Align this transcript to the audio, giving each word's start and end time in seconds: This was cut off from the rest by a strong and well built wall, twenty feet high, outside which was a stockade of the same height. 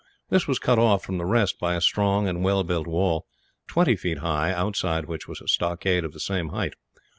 This 0.31 0.47
was 0.47 0.57
cut 0.57 0.79
off 0.79 1.03
from 1.05 1.19
the 1.19 1.27
rest 1.27 1.59
by 1.59 1.75
a 1.75 1.79
strong 1.79 2.27
and 2.27 2.43
well 2.43 2.63
built 2.63 2.87
wall, 2.87 3.27
twenty 3.67 3.95
feet 3.95 4.17
high, 4.17 4.51
outside 4.51 5.05
which 5.05 5.27
was 5.27 5.41
a 5.41 5.47
stockade 5.47 6.03
of 6.03 6.11
the 6.13 6.19
same 6.19 6.47
height. 6.49 6.73